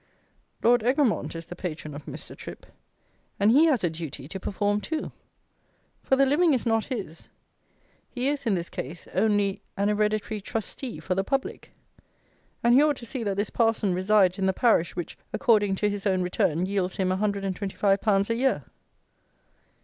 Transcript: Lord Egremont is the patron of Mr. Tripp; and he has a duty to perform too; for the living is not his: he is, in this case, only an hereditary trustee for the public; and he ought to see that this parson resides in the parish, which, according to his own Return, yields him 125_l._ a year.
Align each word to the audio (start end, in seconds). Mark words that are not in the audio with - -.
Lord 0.63 0.81
Egremont 0.81 1.35
is 1.35 1.45
the 1.45 1.55
patron 1.55 1.93
of 1.93 2.07
Mr. 2.07 2.35
Tripp; 2.35 2.65
and 3.39 3.51
he 3.51 3.65
has 3.65 3.83
a 3.83 3.89
duty 3.91 4.27
to 4.29 4.39
perform 4.39 4.81
too; 4.81 5.11
for 6.01 6.15
the 6.15 6.25
living 6.25 6.55
is 6.55 6.65
not 6.65 6.85
his: 6.85 7.29
he 8.09 8.27
is, 8.27 8.47
in 8.47 8.55
this 8.55 8.67
case, 8.71 9.07
only 9.13 9.61
an 9.77 9.89
hereditary 9.89 10.41
trustee 10.41 10.99
for 10.99 11.13
the 11.13 11.23
public; 11.23 11.71
and 12.63 12.73
he 12.73 12.81
ought 12.83 12.97
to 12.97 13.05
see 13.05 13.23
that 13.23 13.37
this 13.37 13.51
parson 13.51 13.93
resides 13.93 14.39
in 14.39 14.47
the 14.47 14.53
parish, 14.53 14.95
which, 14.95 15.19
according 15.33 15.75
to 15.75 15.87
his 15.87 16.07
own 16.07 16.23
Return, 16.23 16.65
yields 16.65 16.95
him 16.95 17.09
125_l._ 17.09 18.29
a 18.31 18.35
year. 18.35 18.63